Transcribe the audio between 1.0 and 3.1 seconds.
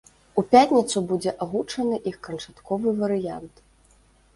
будзе агучаны іх канчатковы